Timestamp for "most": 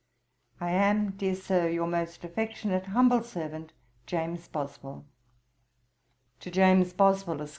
1.85-2.23